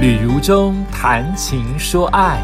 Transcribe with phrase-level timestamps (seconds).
[0.00, 2.40] 旅途中谈情说爱，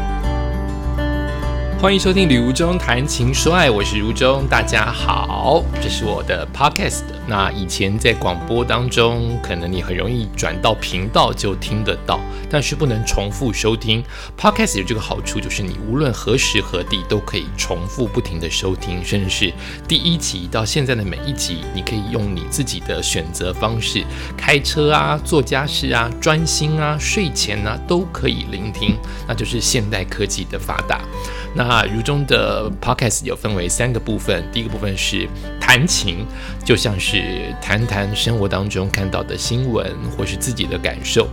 [1.79, 7.03] 欢迎收听《旅如中谈情说爱》，我是如中，大家好，这是我的 podcast。
[7.27, 12.19] 那以前在广播当中，可能你很容易转到频道就听得到，
[12.49, 14.03] 但是不能重复收听。
[14.35, 19.53] Podcast 有这个好处，就是你无论何时何地都可以重复不停的收听，甚至是
[19.87, 24.03] 第一集到现在的每一集，你可以用你自己的选择方式，
[24.35, 28.97] 开车啊、做家事啊、专心啊、睡前啊都可以聆听，
[29.27, 31.01] 那就是现代科技的发达。
[31.53, 35.27] 那那如中的 Podcast 有分为三个部分，第一个部分是
[35.59, 36.25] 谈情，
[36.63, 41.25] 就像是谈谈生活当中看到的新闻或是自己的感受；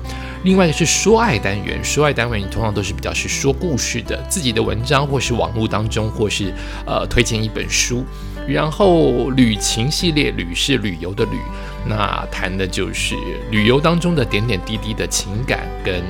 [0.43, 6.53] 另外一个是说爱单元，说爱单元你通常都是比较是说故事的，自己的文章或是网络当中或是
[6.85, 8.05] 呃推荐一本书。
[8.47, 11.39] 然后旅情系列，旅是旅游的旅，
[11.87, 13.15] 那谈的就是
[13.51, 16.03] 旅游当中的点点滴滴的情感跟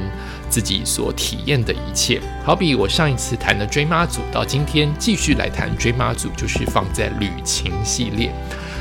[0.54, 2.20] 自己所体验的一切。
[2.44, 8.32] 好比我上一次谈的追妈祖，到今天继续来谈追妈祖，就是放在旅行系列。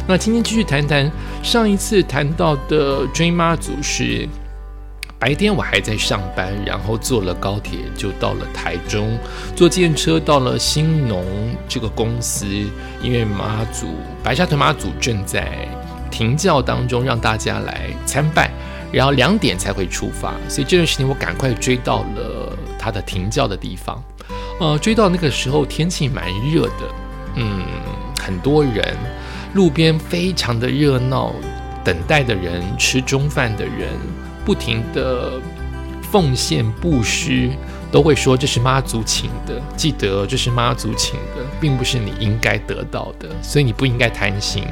[0.08, 4.30] 那今天继续谈谈上一次谈到的追妈祖是。
[5.18, 9.18] 白天我还在上班，然后坐了高铁就到了台中，
[9.56, 11.24] 坐电车到了兴农
[11.66, 12.46] 这个公司，
[13.02, 13.88] 因为妈祖
[14.22, 15.66] 白沙屯妈祖正在
[16.12, 18.52] 停教当中，让大家来参拜，
[18.94, 24.02] 然后两点才会出发，所以这段时间我赶快追到了他的停教的地方。
[24.60, 26.96] 呃，追到那个时候天气蛮热的，
[27.36, 27.64] 嗯，
[28.22, 28.96] 很多人，
[29.56, 31.34] 路边非常的热闹，
[31.84, 33.90] 等待的人，吃中饭的人。
[34.46, 35.40] 不停的
[36.02, 37.50] 奉献布施，
[37.94, 39.62] 都会说这是妈祖请的。
[39.78, 44.64] 记得这是妈祖请的，并不是你应该得到的，所以你不应该贪心，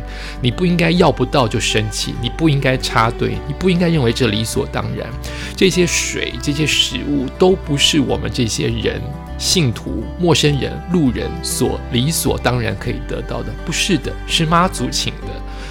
[0.42, 5.08] 你不应该要不到就生气，你不应该插队，你不应该认为这理所当然。
[5.56, 9.00] 这些水、这些食物都不是我们这些人、
[9.38, 15.28] 信徒、陌生人、路人所理所当然可以得到的，不是的，是妈祖请的，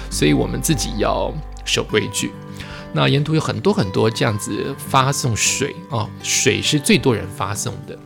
[0.09, 1.33] 所以我们自己要
[1.65, 2.31] 守规矩。
[2.93, 7.97] 那沿途有很多很多这样子发送水哦，水是最多人发送的，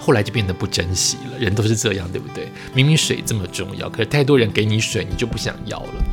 [0.00, 1.38] 后来就变得不珍惜了。
[1.38, 2.48] 人都是这样，对不对？
[2.74, 6.04] 明明水这么重要，可是太多人给你水，你就不想要了。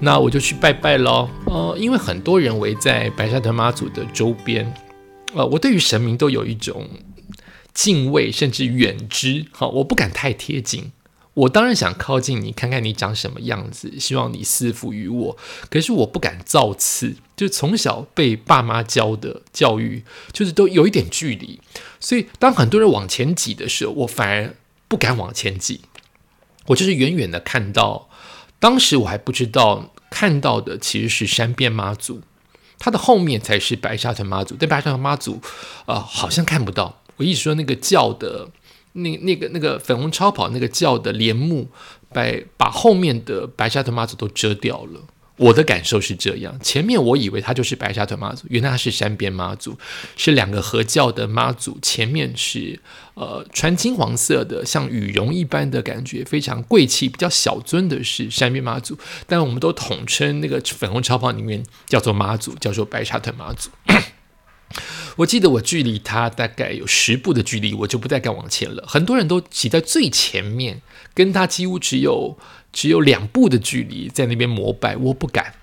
[0.00, 1.28] 那我就去拜拜喽。
[1.46, 4.72] 呃，因为很多人围在白沙屯妈祖的周边，
[5.34, 6.88] 呃，我对于神明都有一种
[7.74, 9.44] 敬畏，甚至远之。
[9.50, 10.92] 好，我不敢太贴近。
[11.38, 15.36] 我当然想靠近你，看看你长什么样子，希望你赐福于我。
[15.70, 21.60] 可是我不敢造次，就从小被爸妈教的教育，就是都有一点距离。
[22.00, 24.56] 所以当很多人往前挤的时候，我反而
[24.88, 25.82] 不敢往前挤。
[26.66, 28.08] 我就是远远的看到，
[28.58, 32.22] 当时我还不知道看到的其实是山边妈祖，
[32.80, 34.56] 它的后面才是白沙屯妈祖。
[34.58, 35.40] 但白沙屯妈祖，
[35.86, 37.00] 呃，好像看不到。
[37.18, 38.48] 我一直说那个叫的。
[39.02, 41.68] 那那个那个粉红超跑那个轿的帘幕，
[42.12, 42.24] 把
[42.56, 45.00] 把后面的白沙屯妈祖都遮掉了。
[45.38, 49.78] 我的感受是这样，前面我以为它就是白沙屯妈祖，原来它是山边妈祖，
[50.16, 51.78] 是两个合轿的妈祖。
[51.80, 52.80] 前面是
[53.14, 58.98] 呃穿金黄色的，像羽绒一般的感觉，非常贵气、比较小尊的是山边妈祖。
[59.28, 63.70] 但我们都统称那个粉红超跑里面叫做妈祖，叫做白沙屯妈祖。
[65.18, 68.84] 我记得我距离他大概有十步的距离，我就不再敢往前了。
[68.86, 70.80] 很多人都挤在最前面，
[71.12, 72.38] 跟他几乎只有
[72.72, 75.54] 只有两步的距离，在那边膜拜，我不敢，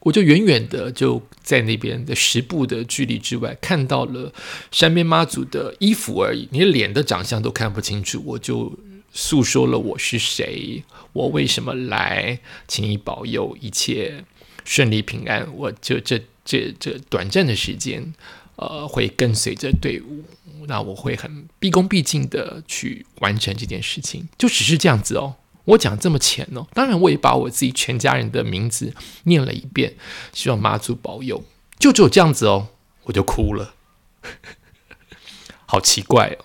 [0.00, 4.32] 我就远远的就在那边的十步的距离之外，看到了
[4.70, 8.72] 山边妈祖的衣服而已，连脸的长相都看不清楚，我就
[9.12, 14.24] 诉说了我是谁，我为什么来，请你保佑一切
[14.64, 15.54] 顺利平安。
[15.54, 18.14] 我就这这这短暂的时间。
[18.56, 20.24] 呃，会跟随着队伍，
[20.66, 25.36] 那我会很毕恭毕敬的去完成这件事情，就只是这样子哦。
[25.64, 29.94] 我讲这么浅哦，当然我也把我自己全家人的名字念了一遍，
[30.32, 31.44] 希望妈祖保佑，
[31.78, 32.68] 就只有这样子哦，
[33.04, 33.74] 我就哭了，
[35.64, 36.44] 好奇怪哦，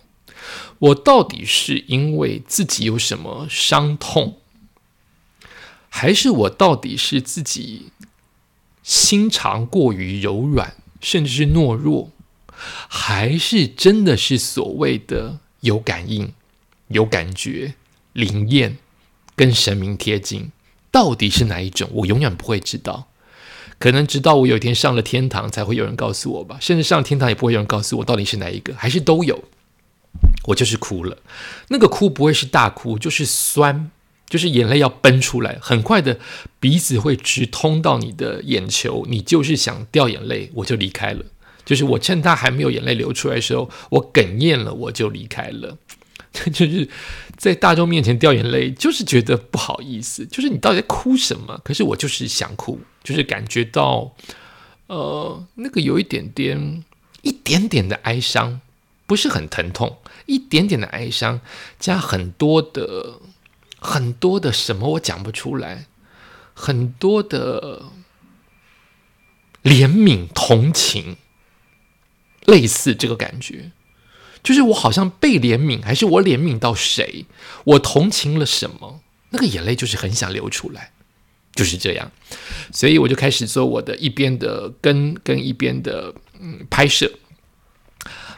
[0.79, 4.39] 我到底是因为自己有什么伤痛，
[5.89, 7.91] 还是我到底是自己
[8.83, 10.75] 心肠过于柔软？
[11.01, 12.11] 甚至是懦弱，
[12.87, 16.33] 还是真的是所谓的有感应、
[16.87, 17.75] 有感觉、
[18.13, 18.77] 灵验，
[19.35, 20.51] 跟神明贴近，
[20.91, 21.89] 到底是哪一种？
[21.93, 23.07] 我永远不会知道。
[23.79, 26.57] 可能直到我有一天上了天堂，才会有人告诉我吧。
[26.59, 29.43] 甚至上天堂也不会有人告诉我到底是哪一个，还是都有。
[30.45, 31.17] 我就是哭了，
[31.67, 33.91] 那个哭不会是大哭，就是酸。
[34.29, 36.19] 就是眼泪要奔出来，很快的
[36.59, 41.23] 鼻子会直通到你的眼球，你就是想掉眼泪，我就离开了。
[41.65, 45.77] 就是我趁他还没有眼泪流出来的时候，我哽咽了，我就离开了。
[46.53, 46.87] 就是
[47.35, 50.25] 在大众面前掉眼泪，就是觉得不好意思。
[50.27, 51.59] 就是你到底在哭什么？
[51.63, 54.13] 可是我就是想哭，就是感觉到，
[54.87, 56.83] 呃，那个有一点点、
[57.21, 58.61] 一点点的哀伤，
[59.07, 59.97] 不是很疼痛，
[60.27, 61.41] 一点点的哀伤，
[61.79, 63.19] 加很多的、
[63.79, 65.85] 很多的什么，我讲不出来，
[66.53, 67.83] 很多的
[69.63, 71.17] 怜悯、同情，
[72.45, 73.71] 类似这个感觉。
[74.43, 77.25] 就是我好像被怜悯，还是我怜悯到谁？
[77.65, 79.01] 我同情了什么？
[79.31, 80.93] 那个眼泪就是很想流出来，
[81.53, 82.11] 就是这样。
[82.71, 87.11] 所以我就开始做我的一边的跟跟一边的嗯拍摄。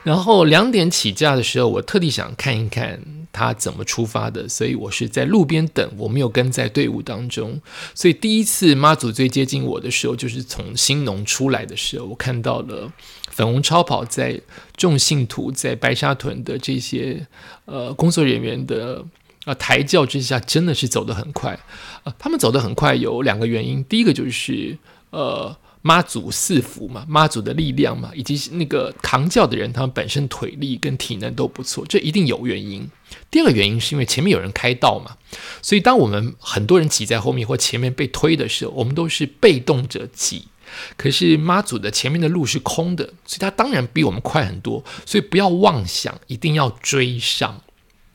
[0.02, 7.62] 然后两点起驾的时候，我特地想看一看他怎么出发的，所以我是在路边等，我没有跟在队伍当中。
[7.96, 12.92] 所以第一次妈祖最接近我的时候，就是从新农出来的时候，我看到了。
[13.32, 14.42] 粉红超跑在
[14.76, 17.26] 众信徒在白沙屯的这些
[17.64, 19.06] 呃工作人员的
[19.46, 21.58] 啊抬轿之下，真的是走得很快
[22.04, 22.14] 啊。
[22.20, 24.78] 他们走得很快有两个原因，第一个就是
[25.12, 32.90] 呃妈祖四福嘛，妈祖的力量嘛，以及那个扛轿的人，他们本身腿力跟体能都不错，这一定有原因。
[33.32, 35.18] 第二个原因是因为前面有人开道嘛，
[35.62, 40.48] 所以当我们很多人挤在后面或前面被推的时候，我们都是被动者挤。
[40.96, 44.84] 可是妈祖的前面的路是空的，所以他当然比我们快很多。
[45.04, 47.62] 所以不要妄想一定要追上，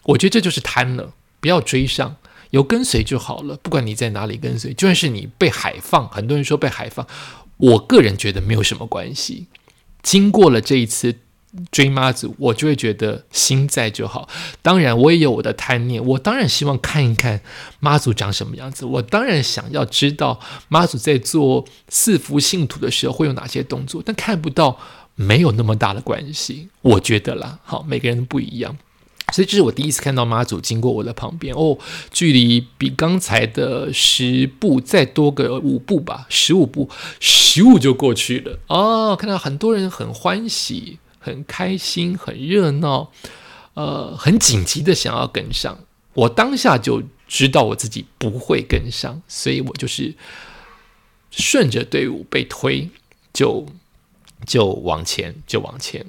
[0.05, 1.12] 我觉得这就是贪了。
[1.40, 2.17] 不要追上，
[2.50, 3.56] 有跟随就好了。
[3.56, 7.05] 不管你在哪里跟随，就算是你被海放，很多人说被海放，
[7.56, 9.46] 我个人觉得没有什么关系。
[10.02, 11.16] 经过了这一次。
[11.70, 14.28] 追妈祖，我就会觉得心在就好。
[14.60, 17.40] 当然，我也有我的贪念，我当然希望看一看
[17.78, 18.84] 妈祖长什么样子。
[18.84, 24.76] 我当然想要知道妈祖在做四福信徒的时候会有哪些动作，但看不到
[25.14, 26.70] 没有那么大的关系。
[26.82, 28.76] 我觉得啦，好，每个人不一样，
[29.32, 31.78] 所以这是我第一次看到妈祖经过我的旁边哦，
[32.10, 36.88] 距离比刚才的十步再多个五步吧，十五步，
[37.20, 40.98] 十五就过去了哦，看到很多人很欢喜。
[41.24, 43.10] 很开心，很热闹，
[43.72, 45.78] 呃，很紧急的想要跟上。
[46.12, 50.14] 我当下就知道我自己不会跟上，所以我就是
[51.30, 52.90] 顺着队伍被推，
[53.32, 53.64] 就
[54.46, 56.04] 就往前，就往前。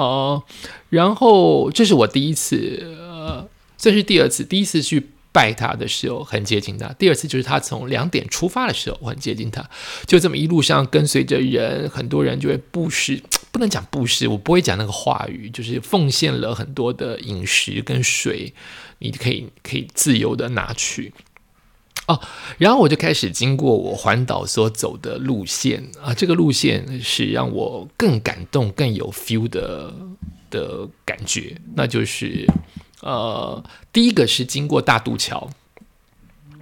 [0.00, 0.42] 哦，
[0.88, 5.10] 然后这是我第一次，呃，这是第二次，第一次去。
[5.32, 9.64] 拜他的时候很接近他，第二次就是他从两点出发的时候，我很接近他，
[10.04, 18.52] 就这么一路上跟随着人，很多人就会布施，不能讲布施，我不会讲那个话语，就是奉献了很多的饮食跟水，
[18.98, 21.12] 你可以可以自由的拿去
[22.12, 22.20] 哦。
[22.58, 29.94] 然后我就开始经过我环岛所走的路线啊，这个路线是让我更感动、更有 feel 的
[30.50, 32.46] 的感觉，那就是。
[33.02, 33.64] 呃，
[33.94, 35.48] 第一个是经过大渡桥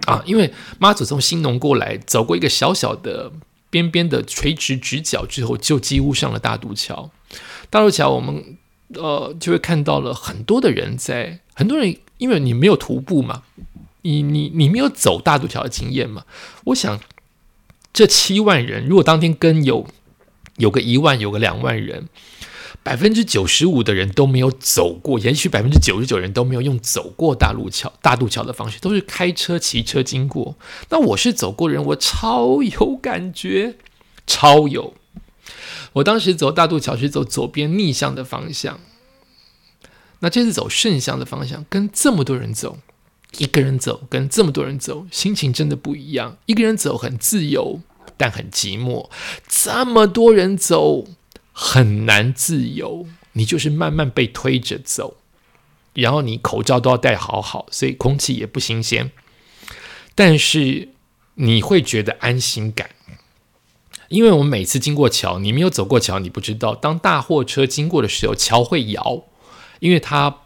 [0.05, 3.29] 啊，因为妈祖从新农过来，走过一个小小的
[3.69, 7.11] 边边的垂直直角之后，就几乎上了大渡桥。
[7.69, 8.57] 大渡桥，我们
[8.93, 13.43] 呃就会看到了很多的人在，很多人因为你没有徒步嘛，
[14.01, 16.25] 你你你没有走大渡桥的经验嘛，
[16.65, 16.99] 我想
[17.91, 19.87] 这七万人，如果当天跟有
[20.57, 22.07] 有个一万，有个两万人。
[22.81, 30.55] 百分之九十五的人都没有走过，也许百分之九十九人都没有用走过大路桥、大渡桥的方式，都是开车、骑车经过。
[30.89, 33.75] 那我是走过人，我超有感觉，
[34.25, 34.93] 超有。
[35.93, 38.79] 我当时走大渡桥是走左边逆向的方向，
[40.19, 42.79] 那这次走顺向的方向，跟这么多人走，
[43.37, 46.37] 一个人走跟这么多人走，心情真的不一样。
[46.45, 47.79] 一个人走很自由，
[48.17, 49.09] 但很寂寞；
[49.47, 51.05] 这么多人走。
[51.61, 55.17] 很难自由，你就是慢慢被推着走，
[55.93, 59.11] 然后你口罩都要戴好好，所以空气也不新鲜。
[60.15, 60.87] 但是
[61.33, 62.91] 你会觉得安心感，
[64.07, 69.25] 因为我们每次经过桥，你没有走过桥，你不知道，当大货车经过的时候，桥会摇，
[69.81, 70.43] 因为它。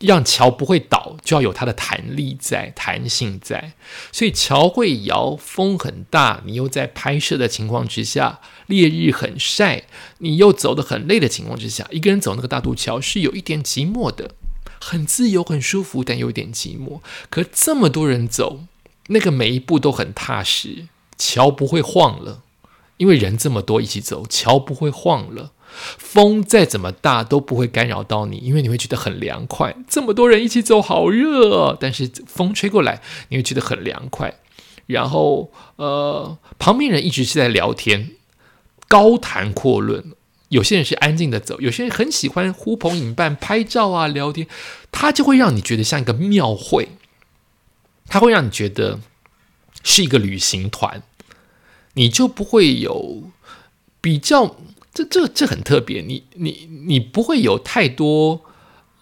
[0.00, 3.72] 让桥不会倒，就要有它的弹力在、弹性在，
[4.12, 9.84] 所以桥会摇，风很大，你又在拍摄的情况之下，烈日很晒，
[10.18, 14.36] 你又走得很累的情况之下，一个人走那个大渡桥是有一点寂寞的，
[14.80, 17.00] 很自由、很舒服，但有点寂寞。
[17.28, 18.60] 可这么多人走，
[19.08, 20.86] 那个每一步都很踏实，
[21.16, 22.42] 桥不会晃了，
[22.98, 25.50] 因为人这么多一起走，桥不会晃了。
[25.68, 29.76] 风再怎么大都不会干扰到你，因为你会觉得很凉快。
[29.88, 34.38] 这么多人一起走，好热，但是风吹过来，你会觉得很凉快。
[34.86, 38.12] 然后，呃，旁边人一直是在聊天，
[38.88, 40.12] 高谈阔论。
[40.48, 44.46] 有些人是安静的走，有些人很喜欢呼朋引伴、拍照啊、聊天，
[44.90, 46.88] 它就会让你觉得像一个庙会，
[48.06, 49.00] 它会让你觉得
[49.84, 51.02] 是一个旅行团，
[51.92, 53.24] 你就不会有
[54.00, 54.56] 比较，
[55.04, 58.42] 这这这很特别，你你你不会有太多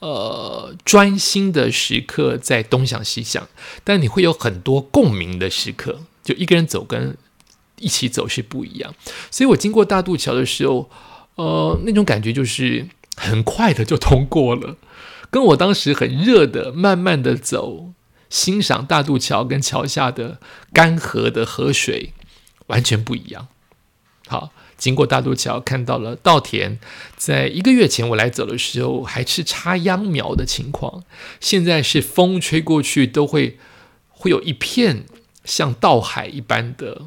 [0.00, 3.48] 呃专心的时刻在东想西想，
[3.84, 7.16] 但你会有很多共鸣的时刻，就一个人走跟
[7.78, 8.94] 一起走是不一样，
[9.30, 10.90] 所以我经过大渡桥的时候。
[11.36, 14.78] 呃，那种感觉就是很快的就通过了，
[15.30, 17.92] 跟我当时很热的慢慢的走，
[18.30, 20.40] 欣赏大渡桥跟桥下的
[20.72, 22.14] 干涸的河水
[22.68, 23.48] 完全不一样。
[24.26, 26.78] 好，经过大渡桥，看到了稻田，
[27.16, 31.04] 在一个月前我来走的时候还是插秧苗的情况，
[31.40, 33.58] 现在是风吹过去都会
[34.08, 35.04] 会有一片
[35.44, 37.02] 像稻海一般的，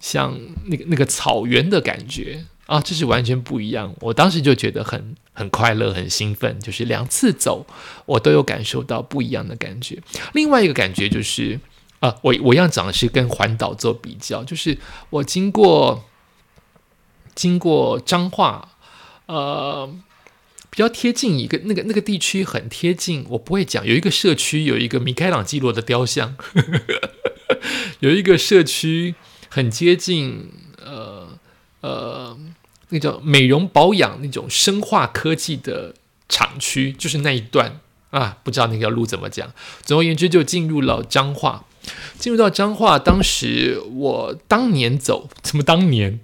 [0.00, 2.44] 像那个那个草原的感觉。
[2.66, 3.94] 啊，这是完全不一样。
[4.00, 6.58] 我当时就觉得很很快乐，很兴奋。
[6.60, 7.66] 就是两次走，
[8.06, 10.00] 我都有感受到不一样的感觉。
[10.32, 11.60] 另外一个感觉就是，
[11.98, 14.78] 啊，我我要讲的是跟环岛做比较，就是
[15.10, 16.02] 我经过
[17.34, 18.68] 经过彰化，
[19.26, 19.88] 呃，
[20.70, 23.24] 比较贴近一个那个那个地区很贴近。
[23.30, 26.36] 我不会讲，有一个社区有一个米开朗基罗的雕像，
[28.00, 29.14] 有一个社区
[29.48, 30.50] 很接近，
[30.84, 31.38] 呃
[31.80, 32.38] 呃。
[32.94, 35.94] 那叫美容保养那种生化科技的
[36.28, 39.50] 厂区，就是那一段啊，不知道那条路怎么讲。
[39.80, 41.64] 总而言之，就进入了彰化。
[42.18, 46.20] 进入到彰化，当时我当年走， 怎么当年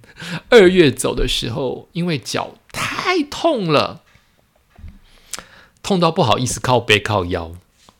[0.49, 4.01] 二月走的时候，因为脚太痛了，
[5.81, 7.53] 痛到不好意思靠背靠腰，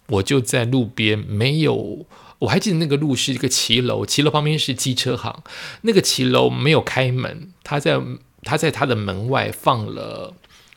[0.07, 2.05] 我就在路边没有。
[2.39, 5.43] 我还记得那个路是一个骑楼，骑楼旁边是机车行，
[5.81, 8.01] 那个骑楼没有开门，他在。
[8.41, 10.33] 他在他的门外放了，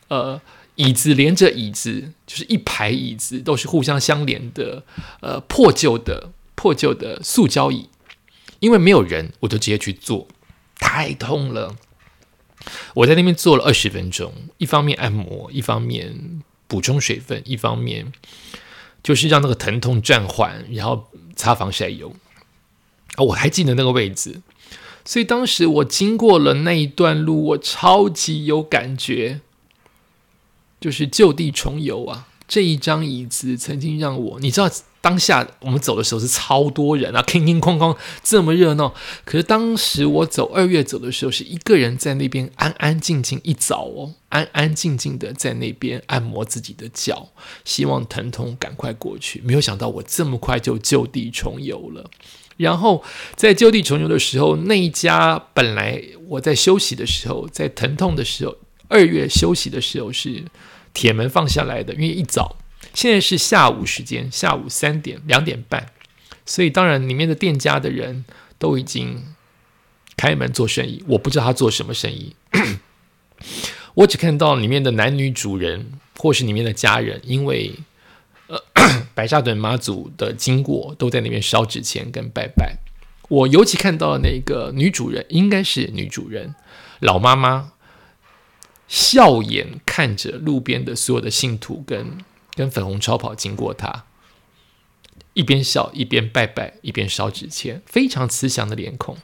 [0.09, 0.41] 呃，
[0.75, 4.83] 椅子连着椅子，就是一排椅子都是互相相连的，
[5.21, 7.89] 呃，破旧的破旧的塑胶椅。
[8.59, 10.27] 因为没有人，我就直接去坐，
[10.75, 11.75] 太痛了。
[12.93, 18.13] 我在那边坐了二十分钟，一方面按摩，一方面补充水分，一方面
[19.03, 22.15] 就是让那个疼痛暂缓，然后擦防晒油。
[23.15, 24.41] 啊，我还记得那个位置。
[25.03, 29.41] 所以当时我经过了那一段路，我超级有感觉，
[30.79, 32.29] 就是就地重游啊！
[32.47, 34.69] 这一张椅子曾经让我，你知道，
[35.03, 38.93] 当下我们走的时候是超多人啊，哐哐哐哐这么热闹。
[39.25, 47.27] 可是当时我走二月走的时候，是一个人在那边安安静静一早哦，安安静静的在那边按摩自己的脚，
[47.65, 49.41] 希望疼痛赶快过去。
[49.43, 52.09] 没有想到我这么快就就地重游了。
[52.55, 53.03] 然后
[53.35, 58.55] 在就地重游的时候，那一家本来我在休息的时候，在疼痛的时候，
[58.87, 60.45] 二月休息的时候是
[60.93, 62.55] 铁门放下来的，因为一早，
[62.93, 65.87] 现在是下午时间，下午三点两点半，
[66.45, 68.25] 所以当然里面的店家的人
[68.57, 69.23] 都已经
[70.15, 72.35] 开门做生意，我不知道他做什么生意，
[73.95, 77.73] 我只看到里面的男女主人或是里面的家人，因为
[78.47, 78.61] 呃。
[79.15, 82.77] 白沙屯妈祖的经过都在那边烧纸钱跟拜拜。
[83.29, 86.53] 我尤其看到那个女主人，应该是女主人，
[86.99, 87.71] 老妈妈，
[88.87, 92.17] 笑眼看着路边的所有的信徒跟
[92.55, 94.05] 跟粉红超跑经过他，
[95.33, 99.17] 一边笑一边拜拜一边烧纸钱，非常慈祥的脸孔。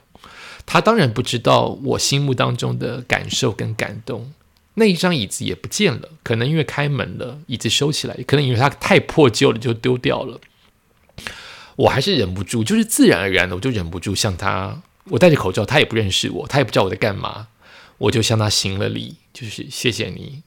[0.66, 4.32] 他当然不知道我心目当中的感受跟感动。
[4.74, 10.40] 那一张椅子也不见了，可能因为开门了，椅子收起来；可能因为它太破旧了，就丢掉了。
[11.76, 14.82] 我还是忍不住，就是自然而然的，我就忍不住向他。
[15.04, 17.48] 我戴着口罩，他也不认识我，他也不知道我在干嘛。
[17.98, 20.42] 我就向他行了礼，就是谢谢你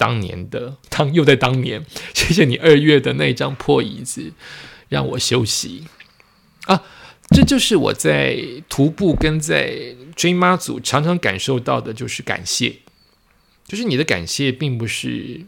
[0.00, 1.84] 当年的当又在当年，
[2.16, 4.32] 谢谢你二月的那张破椅子
[4.88, 5.84] 让我休息
[6.64, 6.82] 啊！
[7.28, 12.76] 这就是我在徒步跟在追妈祖常常感受到的，就是感谢。
[13.68, 15.42] 就是你的感谢并不是，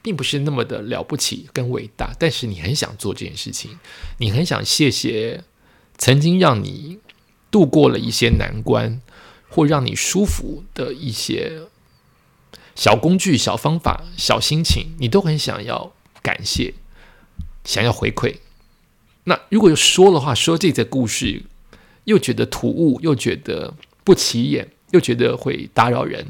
[0.00, 3.78] 并不是那么的了不起跟伟大，但是你很想做这件事情，
[4.18, 5.44] 你很想谢谢
[5.98, 6.98] 曾经让你
[7.50, 9.02] 度过了一些难关，
[9.50, 11.60] 或让你舒服的一些
[12.76, 15.92] 小工具、小方法、小心情，你都很想要
[16.22, 16.74] 感谢，
[17.64, 18.36] 想要回馈。
[19.24, 21.42] 那如果说的话，说这则故事，
[22.04, 26.28] 又觉得突兀，又觉得不起眼，又觉得会打扰人。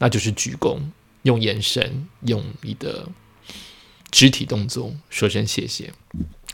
[0.00, 0.80] 那就是鞠躬，
[1.22, 3.08] 用眼神，用你的
[4.10, 5.92] 肢体动作说声谢谢。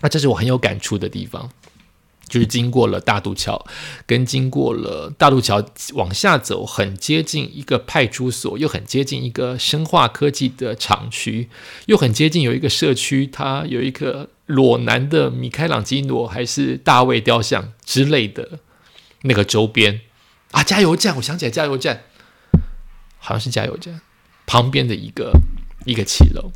[0.00, 1.50] 那这是我很有感触的地方。
[2.26, 3.64] 就是经过了大渡桥，
[4.06, 11.48] 跟经过了大渡桥往下走，很接近一个派出所，又很接近一个生化科技的厂区，
[11.86, 18.58] 又很接近有一个社区，它有一个裸男的米开朗基罗还是大卫雕像之类的
[19.22, 20.00] 那个周边
[20.52, 22.04] 啊，加油站，我想起来加油站，
[23.18, 24.00] 好像是加油站
[24.46, 25.32] 旁边的一个
[25.84, 26.50] 一个骑楼，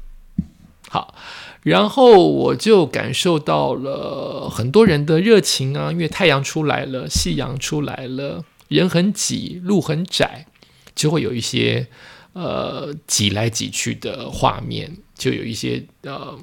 [0.88, 1.14] 好。
[1.62, 10.46] 然后我就感受到了很多人的热情啊，因为太阳出来了，夕阳出来了，人很挤，路很窄，
[10.94, 11.88] 就会有一些
[12.32, 16.38] 呃挤来挤去的画面，就有一些呃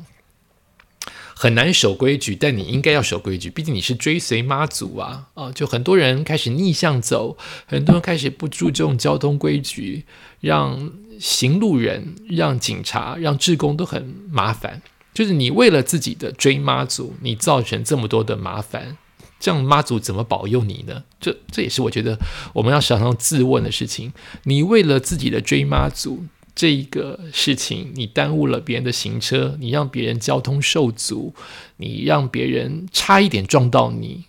[1.34, 5.52] 很难守规矩，但你应该要守规矩，毕竟你是追随妈祖啊啊！
[5.52, 10.06] 就很多人开始逆向走，很多人开始不注重交通规矩，
[10.40, 14.82] 让行路人、让警察、让志工都很麻烦。
[15.16, 18.98] 就是你为了自己的追妈祖，你造成这么多的麻烦，
[19.40, 21.04] 这样妈祖怎么保佑你呢？
[21.22, 22.20] 这这也是我觉得
[22.54, 24.12] 我们要常常自问的事情。
[24.44, 31.34] 你为了自己的追妈祖这一个事情，你耽误了别人的行车，你让别人交通受阻，
[31.78, 34.26] 你让别人差一点撞到你，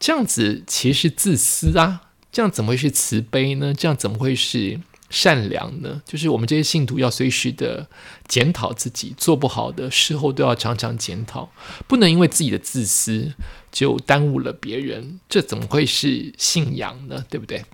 [0.00, 2.02] 这样子其实是自私啊！
[2.32, 3.72] 这样怎么会是慈悲呢？
[3.72, 4.80] 这样怎么会是？
[5.10, 7.88] 善良呢，就是我们这些信徒要随时的
[8.26, 11.50] 检讨自己做不好的，事后都要常常检讨，
[11.86, 13.32] 不能因为自己的自私
[13.72, 17.24] 就耽误了别人，这怎么会是信仰呢？
[17.30, 17.64] 对不对？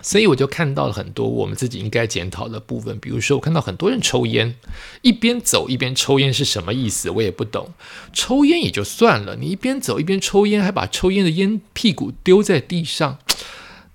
[0.00, 4.54] 所以我就看到了很多我们自己应该检讨的部分，比如说我看到很多人抽烟，
[5.02, 7.10] 一边走一边抽烟是什么意思？
[7.10, 7.72] 我也不懂。
[8.12, 13.18] 抽烟也就算了，你一边走一边抽烟，还把抽烟的烟屁股丢在地上。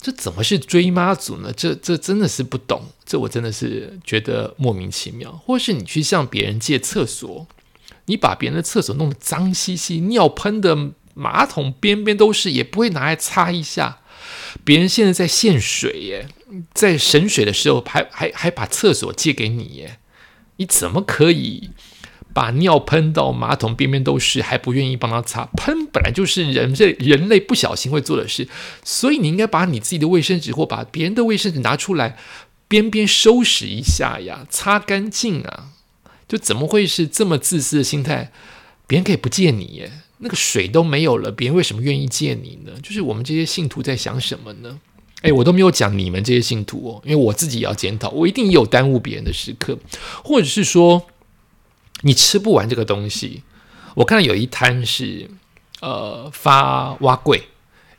[0.03, 1.53] 这怎么是追妈祖呢？
[1.55, 5.31] 这这真的是不懂，这我真的是觉得莫名其妙。
[5.31, 7.47] 或是你去向别人借厕所，
[8.07, 13.99] 你把别人的厕所弄得脏兮兮，尿喷的马桶边边都是，也不会拿来擦一下。
[14.65, 16.27] 别人现在在限水耶，
[16.73, 19.99] 在省水的时候，还还还把厕所借给你耶，
[20.57, 21.69] 你怎么可以？
[22.33, 25.45] 把尿喷到马桶边边都是，还不愿意帮他擦。
[25.55, 28.47] 喷本来就是人类人类不小心会做的事，
[28.83, 32.17] 所以你应该把你自己的卫生纸或把别人的卫生纸拿出来，
[32.67, 35.69] 边边收拾一下呀，擦干净啊。
[36.27, 38.31] 就怎么会是这么自私的心态？
[38.87, 42.71] 别人可以不借你耶，那个水都没有了，别人为什么愿意借你呢？
[42.81, 44.79] 就是我们这些信徒在想什么呢？
[45.21, 49.77] 诶，我都没有讲你们这些信徒哦，因为我自己也要检讨，我一定也有耽误别人的时刻，
[50.23, 51.05] 或者是说。
[52.05, 53.43] 你吃不完这个东西，
[53.95, 55.29] 我看到有一摊是，
[55.81, 57.47] 呃，发蛙柜，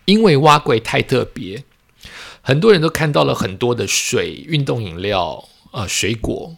[0.04, 1.64] 因为蛙柜太特别，
[2.42, 6.56] 很多人都看到了很多的水、运动饮料、呃，水果。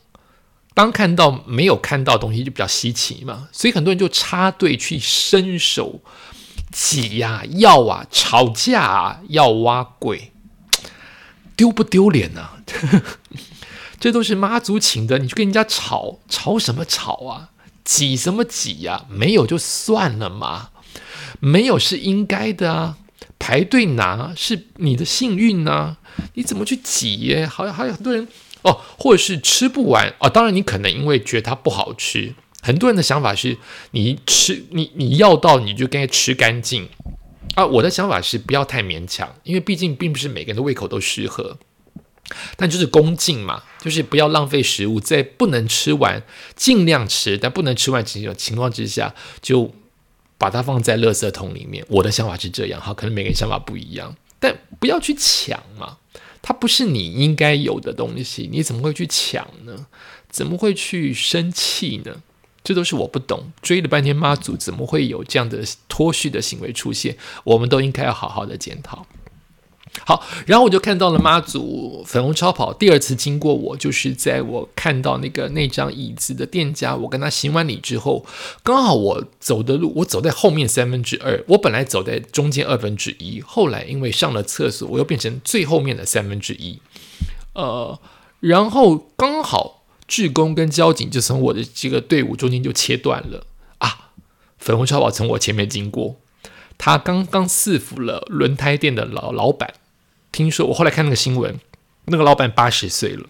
[0.74, 6.00] 当看到没有看到东西就比较稀奇嘛，所以很多人就插队去伸手
[6.70, 10.32] 挤呀、要啊、吵架啊，要蛙柜，
[11.56, 12.50] 丢不丢脸呢？
[14.06, 17.50] 这都是妈祖请的，你去跟人家吵吵什么吵啊？
[17.82, 19.04] 挤什么挤呀？
[19.10, 20.70] 没有就算了嘛，
[21.40, 22.98] 没有是应该的啊。
[23.40, 25.96] 排队拿是你的幸运呢，
[26.34, 27.44] 你怎么去挤耶？
[27.44, 28.28] 好像还有很多人
[28.62, 30.30] 哦，或者是吃不完哦。
[30.30, 33.58] 当然你可能因为觉得它不好吃，很多人的想法是
[33.90, 36.88] 你吃你你要到你就该吃干净
[37.56, 37.66] 啊。
[37.66, 41.58] 我的想法是不要太勉强，因为毕竟并不是每个人的胃口都适合。
[42.56, 46.22] 但就是恭敬嘛，就是不要浪费食物，在不能吃完
[46.54, 49.74] 尽量吃，但不能吃完情情况之下，就
[50.38, 51.84] 把它放在垃圾桶里面。
[51.88, 55.98] 我的想法是这样，哈，可能每个人想法不一样，但不要去抢嘛，
[56.42, 59.86] 它不是你应该有的东西，你怎么会去抢呢？
[60.28, 62.22] 怎么会去生气呢？
[62.62, 67.16] 这都是我不懂，追了半天妈祖，怎么会有这样的脱序的行为出现？
[67.44, 69.06] 我们都应该要好好的检讨。
[70.04, 78.24] 好，然后我就看到了妈祖粉红超跑第二次经过我，就是在我看到那个那张椅子的店家，我跟他行完礼之后，
[78.62, 86.78] 刚好我走的路，我走在后面三分之二，我本来走在中间二分之一，后来因为上了厕所，我又变成最后面的三分之一，
[87.54, 87.98] 呃，
[88.40, 93.46] 然后刚好志工跟交警就从我的这个队伍中间就切断了
[93.78, 94.10] 啊，
[94.58, 96.16] 粉红超跑从我前面经过，
[96.76, 99.72] 他刚刚赐福了轮胎店的老老板。
[100.36, 101.58] 听说我后来看那个新闻，
[102.04, 103.26] 那个老板八十岁了，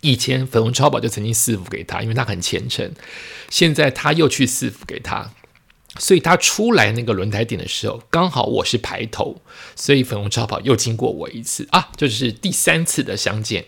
[0.00, 2.92] 以前粉红超跑就曾经赐福给他，因为他很虔诚。
[3.50, 5.30] 现在他又去赐福给他，
[5.96, 9.42] 所以他出来那个轮胎点的时候，刚好我是排头，
[9.76, 13.66] 所以粉红超跑又经过我一次啊，就是第三次的相见，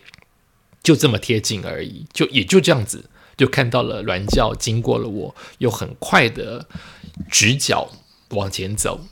[0.82, 6.66] 就这么贴近而已，就也就这样子，就看到了软教经过了我，又很快的
[7.30, 7.92] 直角
[8.30, 9.06] 往前走。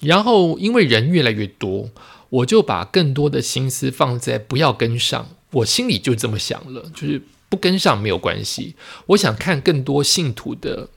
[0.00, 1.88] 然后因为人越来越多，
[2.36, 5.28] 我就把更多的心思放在不要跟上。
[5.52, 8.74] 我心里就这么想了，就是不跟上没有关系。
[9.06, 10.88] 我想看更多信徒的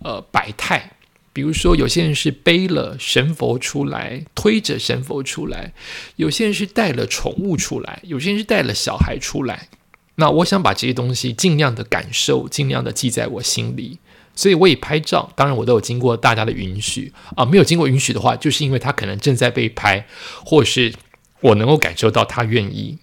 [0.00, 0.92] 呃百态，
[1.32, 5.72] 比如说有些人是背了神佛出来，推着神佛出来；
[6.16, 9.68] 有些人是带了宠物出来；有些人是带了小孩出来。
[10.16, 13.98] 那我想把这些东西尽量的感受，尽量的记在我心里。
[14.40, 17.44] 所以我也拍照，当然我都有经过大家的允许啊。
[17.44, 20.06] 没有经过允许的话，就是因为他可能正在被拍，
[20.46, 20.94] 或是
[21.42, 22.96] 我能够感受到他愿意。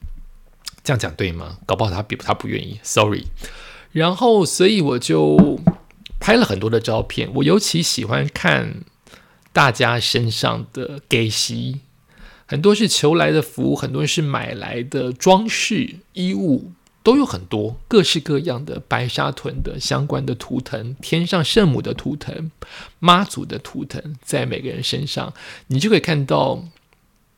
[0.84, 1.60] 这样讲对吗？
[1.68, 3.26] 搞不好他比他不愿意，sorry。
[3.92, 5.60] 然后，所以我就
[6.20, 7.30] 拍了很多的照片。
[7.36, 8.78] 我尤其喜欢看
[9.54, 11.82] 大家身上的给席，
[12.48, 16.72] 很多是求来的福，很多是买来的装饰衣物。
[17.08, 22.52] 都有很多各式各样的白沙屯的相关的图腾，天上圣母的图腾，
[23.00, 25.34] 妈祖的图腾，在每个人身上，
[25.68, 26.66] 你就可以看到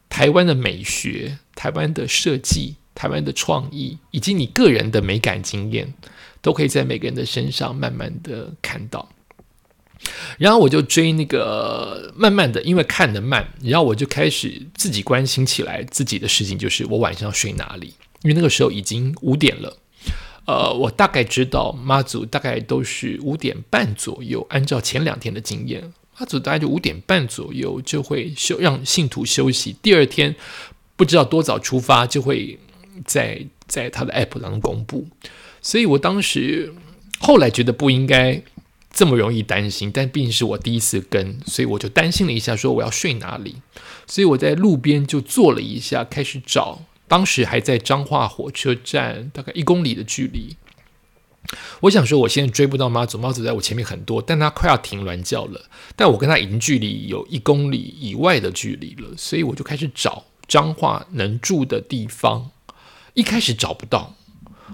[0.09, 5.93] 台湾的美学、台湾的设计、台湾的创意，以及你个人的美感经验，
[6.41, 9.07] 都可以在每个人的身上慢慢的看到。
[10.39, 17.93] 然后我就追那个，慢慢的，因为看得慢，然后我就开始自己关心起来自己的事情，就是我晚上睡哪里。
[18.21, 19.77] 因为那个时候已经五点了，
[20.45, 30.35] 呃，我大概知道妈祖大概都是五点半左右，按照前两天的经验，妈祖大概就五点半左右就会休让信徒休息，第二天
[30.97, 32.59] 不知道多早出发，就会
[33.05, 35.07] 在在他的 app 当中公布。
[35.61, 36.73] 所以我当时
[37.19, 38.41] 后来觉得不应该
[38.91, 43.55] 这么容易担心，但毕竟是我第一次跟，所以我就担心了一下，说我要睡哪里，
[44.07, 46.81] 所以我在路边就坐了一下，开始找。
[47.09, 50.55] 当时还在彰化火车站，大概一公里的距离。
[51.81, 55.65] 我想说，我现在追不到妈祖，妈祖在我前面很多，但他快要停銮轿了。
[55.95, 62.51] 但我跟他已经距离有一公里以外的距离了，所以我就开始找彰化能住的地方。
[63.15, 64.15] 一开始找不到，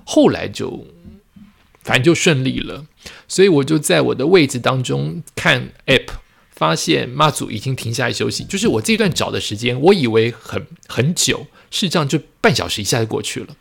[0.06, 0.86] 后来就
[1.82, 2.86] 反正就顺利了。
[3.30, 6.10] 所以我就在我的位置当中看 app，
[6.52, 8.44] 发现妈祖已经停下来休息。
[8.44, 11.48] 就是我这段找的时间，我以为很很久。
[11.72, 13.56] 是这样，就半小时一下就过去了，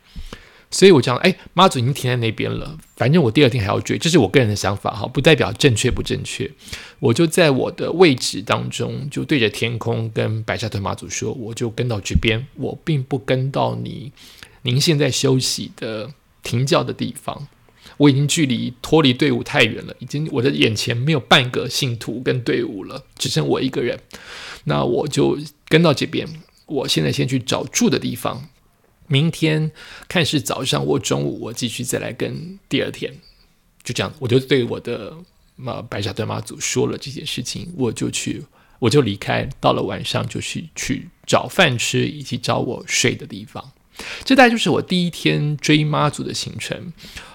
[0.70, 6.50] 所以我讲，哎，妈祖已经停在那边了，反正我第二天还要追，这是我个人的想法哈，不代表正确不正确。
[7.00, 14.12] 我就在我的位置当中，就对着天空跟白沙屯妈祖说，我就跟到这边，我并不跟到你
[14.62, 16.10] 您现在休息的
[16.42, 17.46] 停教的地方，
[17.98, 24.00] 我已经距离脱离队伍太远了，已经我的眼前没有半个信徒跟队伍了，只剩我一个人，
[24.64, 25.38] 那我就
[25.68, 26.26] 跟到这边。
[26.66, 28.48] 我现在先去找住的地方，
[29.06, 29.70] 明天
[30.08, 33.12] 看是早上或中午，我继续再来跟第二天，
[33.82, 35.14] 就这样，我就对我的
[35.56, 38.42] 嘛白沙屯妈祖说了这件事情，我就去，
[38.78, 43.72] 我就离开，到了晚上就去去找饭吃，以及找我睡的地方。
[44.24, 46.92] 这大概就是我第一天追妈祖的行程，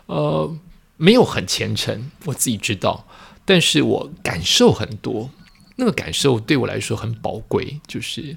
[0.07, 0.57] 呃，
[0.97, 3.07] 没有很虔诚，我自己知道，
[3.45, 5.29] 但是我感受很多，
[5.75, 8.35] 那个感受对我来说很宝贵，就是。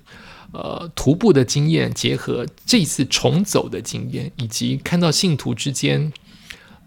[0.53, 6.13] 呃，徒步的经验结合这次重走的经验，以及看到信徒之间，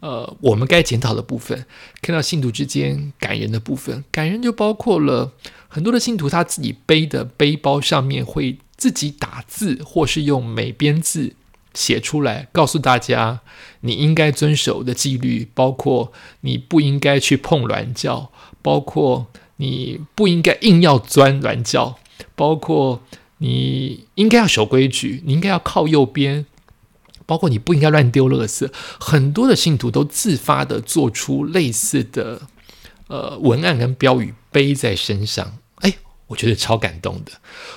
[0.01, 1.65] 呃，我们该检讨的部分，
[1.99, 5.31] 看到信徒之间感人的部分，感人就包括了
[5.67, 11.33] 很多的信徒他自己背的背包上面会自己打字，或是用美编字
[11.73, 13.41] 写出来，告诉大家
[13.79, 18.29] 你应该遵守的纪律，包括你不应该去碰软教，
[18.61, 19.25] 包括
[19.55, 21.97] 你不应该硬要钻软教，
[22.35, 23.01] 包括。
[23.45, 26.47] 你应该要守规矩，你应该要靠右边，
[27.27, 28.67] 包括你不应该乱丢垃圾。
[28.99, 32.41] 很多的信徒都自发的做出类似的
[33.07, 37.33] 呃文案跟标语背在身上，哎，我觉得超感动的。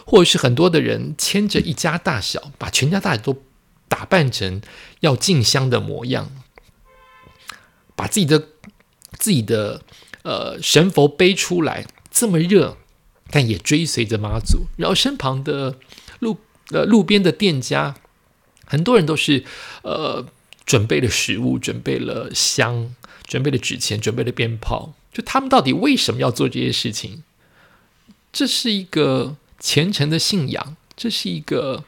[0.07, 3.43] 或者是很多的人牵着一家大小，把全家大小都
[3.89, 4.63] 打扮成
[5.01, 6.31] 要进香的模样，
[7.95, 8.39] 把自己的
[9.19, 9.83] 自己的
[10.23, 12.79] 呃神佛背出来，这么热。
[13.31, 15.77] 但也追随着妈祖，然后身旁的
[16.21, 16.39] 路
[16.71, 17.95] 呃路边的店家，
[18.65, 19.45] 很多人都是
[19.83, 20.27] 呃
[20.65, 24.95] 准备了食物，准备了香，准备了纸钱，准备了鞭炮。
[25.13, 27.23] 就他们到底为什么要做这些事情？
[28.33, 31.85] 这是一个虔诚的信仰，这是一个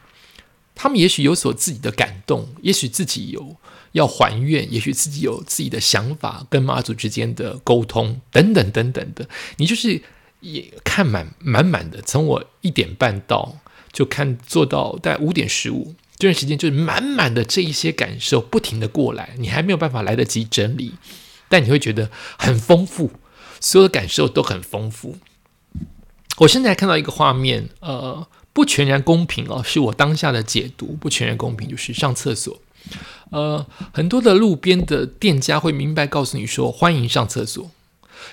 [0.74, 3.56] 他们也许有所自己的感动，也许自己有
[3.92, 9.26] 要还愿，也许自己有自己的想法，跟妈祖之间的沟通等等等等的。
[9.56, 10.02] 你就是。
[10.40, 13.56] 也看满满满的，从我一点半到
[13.92, 20.94] 就看做到大概五点十五这段时间，就是满满的这一些感受不停的过来，你还没有办法来得及整理，
[21.48, 23.12] 但你会觉得很丰富，
[23.60, 25.16] 所有的感受都很丰富。
[26.38, 32.58] 我现在看到一个画面，呃，不全然公平哦，是我当下的解读，不全然公平，就是上厕所。
[33.30, 37.70] 呃，很多的路边的店家会明白告诉你说欢迎上厕所，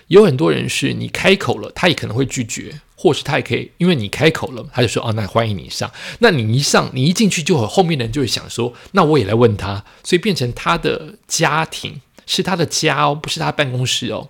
[0.07, 5.91] 有很多人是你开口了，他也可能会拒绝，或是他也可以因为你开口了，他就说哦，那欢迎你上。
[6.19, 14.29] 那你一上，你一进去就后面的人就会想说，那我也来问他，所以变成他的家庭是他的家哦，不是他办公室哦，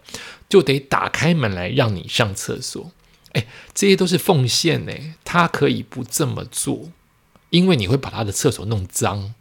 [0.50, 2.92] 就得打开门来让你上厕所。
[3.34, 4.94] 哎，这些都是奉献呢，
[5.24, 6.90] 他可以不这么做，
[7.50, 9.34] 因为你会把他的厕所弄脏。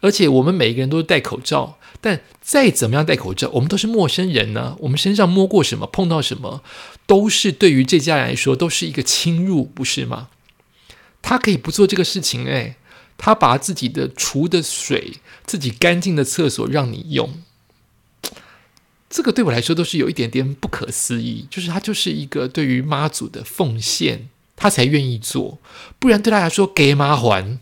[0.00, 4.76] 而且我们每一个人都是戴口罩，但再怎么样戴口罩，我们都是陌生人呢。
[4.80, 6.62] 我们身上摸过什么，碰到什么，
[7.06, 10.28] 都是对于这家人来说都是一个侵入，不是吗？
[11.20, 12.76] 他可以不做这个事情，诶，
[13.18, 15.14] 他把自己的厨的水、
[15.44, 17.42] 自己干净的厕所让你用，
[19.10, 21.46] 这个对我来说都是有一点点不可思议。
[21.50, 25.58] 就是他就是一个对于妈祖的奉献，他才愿意做，
[25.98, 27.58] 不然对他来说给妈还。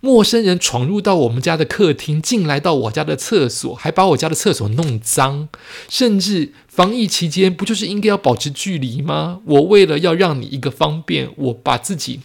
[0.00, 5.48] 陌生人闯入到我们家的客厅，进来到我家的厕所，还把我家的厕所弄脏，
[5.88, 9.40] 甚至防疫期间不就是应该要保持距离吗？
[9.44, 12.20] 我为了要让你一个方便，我把自己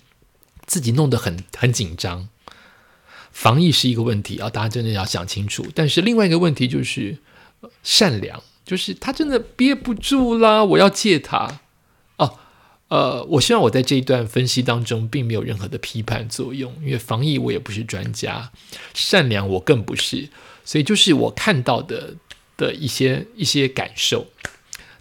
[0.65, 2.29] 自己弄得很很紧张。
[3.31, 5.65] 防疫是一个问题啊，大家真的要想清楚。
[5.73, 7.17] 但是另外一个问题就是
[7.81, 11.62] 善良，就是他真的憋不住啦，我要借他。
[12.93, 18.51] 呃，我希望我在这一段分析当中，并没有任何的批判作用，因为防疫我也不是专家，
[18.93, 20.29] 善良我更不是，
[20.63, 22.13] 所以就是我看到的
[22.56, 24.27] 的一些一些感受。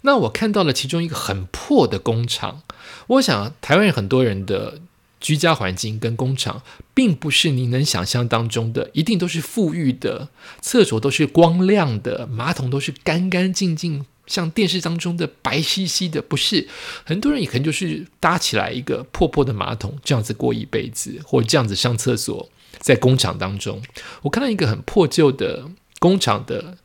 [0.01, 2.63] 那我看到了其中一个很破的工厂，
[3.05, 4.81] 我想台湾很多人的
[5.19, 6.63] 居家环境跟工厂，
[6.95, 10.29] 并不是你能想象当中的，一定都是富裕的，
[10.59, 14.07] 厕所都是光亮的，马桶都是干干净净。
[14.25, 16.67] 像电视当中的白兮兮的，不是
[17.03, 22.49] 很多人也可能就是搭起来一个破破的马桶，这样子过一辈子，或这样子上厕所。
[22.79, 23.81] 在工厂当中，
[24.23, 26.77] 我看到一个很破旧的工厂的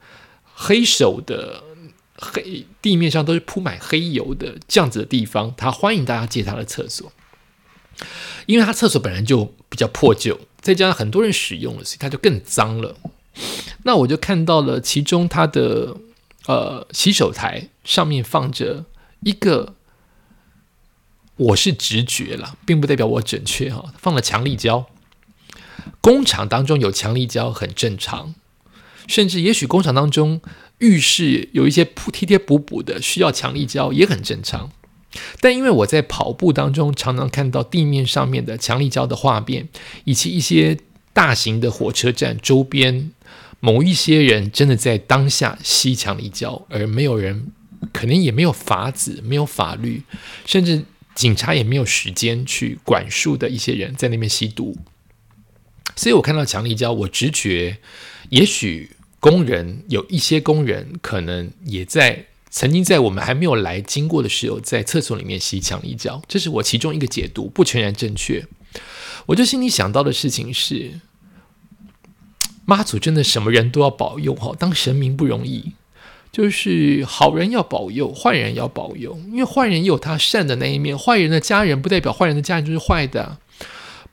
[0.52, 1.62] 黑手的
[2.14, 7.10] 黑地面上都是铺满黑油的这样子的地方，他欢迎大家借他的厕所，
[8.46, 12.96] 因为他厕所本来就比较破旧，再加上很多人使用了，所以他就更脏了。
[13.84, 15.96] 那我就看到了其中他的。
[16.48, 18.86] 呃，洗手台上面放着
[19.20, 19.74] 一个，
[21.36, 23.92] 我是直觉了，并不代表我准确哈。
[23.98, 24.86] 放了强力胶，
[26.00, 28.34] 工厂当中有强力胶很正常，
[29.06, 30.40] 甚至也许工厂当中
[30.78, 34.72] 浴室有一些铺贴贴补补的需要强力胶也很正常。
[35.42, 39.68] 但因为我在跑步当中常常看到地面上面的强力胶的画面，
[40.04, 40.78] 以及一些
[41.12, 43.10] 大型的火车站周边。
[43.60, 47.50] 某一些人真的在当下吸强力胶，而没有人，
[47.92, 50.02] 可能也没有法子，没有法律，
[50.46, 54.76] 甚至警察也没有时间去管束的一些人在那边吸毒。
[55.96, 57.78] 所以我看到强力胶，我直觉，
[58.28, 68.46] 也许工人有一些工人可能也在曾经在我们还没有来经过的时候，在厕所里面吸强力胶，这是我其中一个解读，不全然正确。
[69.26, 71.00] 我就心里想到的事情是。
[72.68, 75.72] 妈祖真的什么人都要保佑哈，当神明不容易，
[76.30, 83.38] 就是好人要保佑，坏人要保佑，因为坏人也有他善的那一面，坏人的家人不代表坏人的家人就是坏的，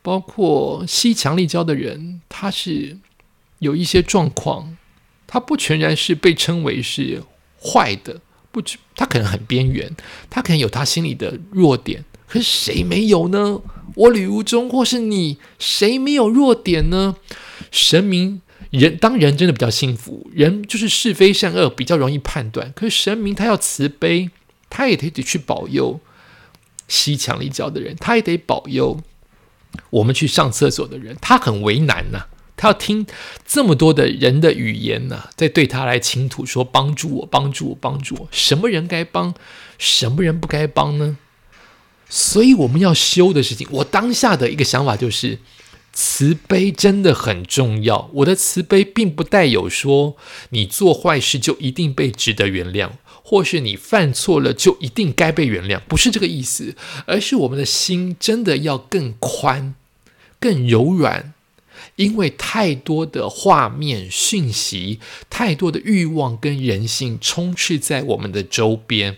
[0.02, 2.98] 包括吸强力胶的人，他是
[3.60, 4.78] 有一些状况，
[5.28, 7.24] 他不全然是被称为是
[7.62, 8.22] 坏的，
[8.54, 8.62] 不，
[8.96, 9.94] 他可能很边缘，
[10.30, 13.60] 他可能有他心里的弱点，可是谁没有呢？
[13.96, 17.18] 我吕无中或是你，谁没有弱点呢？
[17.70, 18.41] 神明。
[18.71, 22.73] 人当人真的比较幸福，人就是是非善恶比较容易判断。
[22.75, 24.30] 可是神明他要慈悲，
[24.69, 25.99] 他也得得去保佑
[26.88, 29.01] 吸强力胶的人，他也得保佑
[29.91, 31.15] 我们去上厕所的人。
[31.21, 32.25] 他很为难呐，
[32.58, 33.06] 他要听
[33.45, 38.28] 这么多的人的语言呢，在对他来倾吐说帮助我，帮助我，帮助我。
[38.32, 39.34] 什么人该帮，
[39.78, 41.17] 什么人不该帮呢？
[42.10, 45.39] 所以我们要修的事情，我当下的一个想法就是。
[45.97, 48.10] 慈悲真的很重要。
[48.15, 50.17] 我的慈悲并不带有说
[50.49, 52.91] 你做坏事就一定被值得原谅，
[53.23, 56.75] 或是你犯错了就一定该被原谅，不是这个意思，
[57.08, 59.73] 而是我们的心真的要更宽、
[60.38, 61.34] 更柔软，
[61.95, 69.17] 因为太多的画面讯息、太多的欲望跟人性充斥在我们的周边。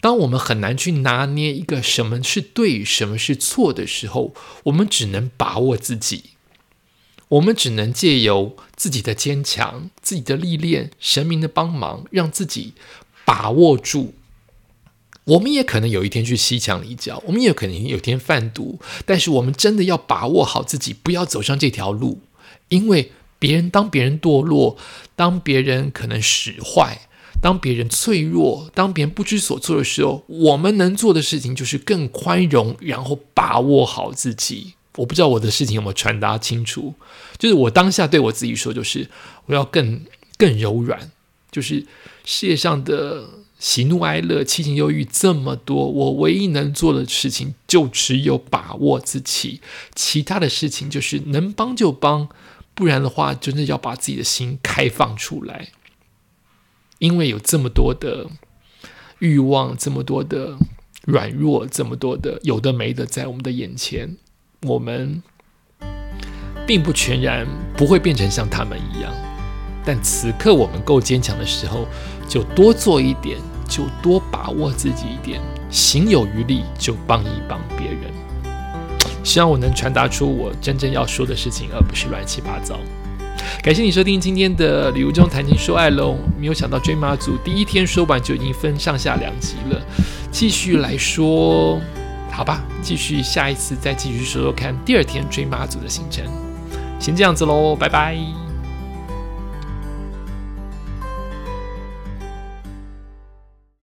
[0.00, 6.30] 当我们很难去拿捏一个什么是对，什么是错的时候，我们只能把握自己，
[7.28, 12.74] 我们只能借由自己的坚强、自己的历练、神明的帮忙，让自己
[13.24, 14.14] 把握住。
[15.24, 22.20] 我们也可能有一天去西墙里脚，我们也可能有一天贩毒，但是我们真的要把握好自己，不要走上这条路，
[22.68, 24.76] 因为别人当别人堕落，
[25.16, 27.05] 当别人可能使坏，
[27.40, 34.74] 当别人脆弱，当别人不知所措的时候，我们能做的事情就是更宽容，然后把握好自己。
[34.96, 36.94] 我不知道我的事情有没有传达清楚，
[37.38, 39.08] 就是我当下对我自己说，就是
[39.46, 40.00] 我要更
[40.36, 41.10] 更柔软，
[41.50, 41.86] 就是
[42.24, 43.24] 世界上的。
[43.58, 49.62] 喜怒哀乐、七情忧郁这么多，我唯一能做的事情就只有把握自己，
[49.94, 52.28] 其他的事情就是能帮就帮，
[52.74, 55.68] 不然的话，真的要把自己的心开放出来。
[56.98, 58.26] 因为有这么多的
[59.18, 60.56] 欲望，这么多的
[61.04, 64.16] 软弱，这么多的有的没的在我们的眼前，
[64.62, 65.22] 我们
[66.66, 69.12] 并不全然不会变成像他们一样，
[69.84, 71.86] 但此刻我们够坚强的时候。
[72.28, 78.12] 就多做一点，就多把握自己一点，行有余力就帮一帮别人。
[79.22, 82.80] 希望我能传达出我真正要说的事情，而不是乱七八糟。
[83.62, 86.16] 感谢你收听今天的礼物中谈情说爱喽！
[86.38, 89.80] 没有想到追马组第一天说完就已经分上下两集了，
[90.30, 91.80] 继续来说，
[92.30, 96.24] 好吧，继续下一次再继续说说看第二天追马组的行程。
[96.98, 98.45] 先这样子喽，拜拜。